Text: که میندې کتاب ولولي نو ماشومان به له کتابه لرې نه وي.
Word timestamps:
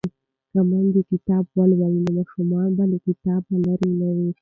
که 0.51 0.59
میندې 0.69 1.01
کتاب 1.11 1.43
ولولي 1.57 1.99
نو 2.05 2.11
ماشومان 2.17 2.69
به 2.77 2.83
له 2.91 2.97
کتابه 3.05 3.55
لرې 3.65 3.91
نه 3.99 4.09
وي. 4.17 4.31